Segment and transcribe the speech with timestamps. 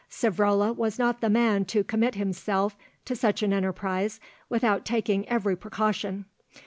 [0.09, 5.55] Savrola was not the man to commit himself to such an enterprise without taking every
[5.55, 6.25] precaution.